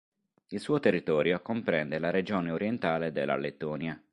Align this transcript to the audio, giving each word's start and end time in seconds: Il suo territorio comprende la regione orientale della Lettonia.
Il 0.47 0.59
suo 0.59 0.79
territorio 0.79 1.39
comprende 1.43 1.99
la 1.99 2.09
regione 2.09 2.49
orientale 2.49 3.11
della 3.11 3.35
Lettonia. 3.37 4.01